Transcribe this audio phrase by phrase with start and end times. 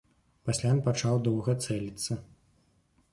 [0.49, 2.17] Пасля ён пачаў доўга цэліцца.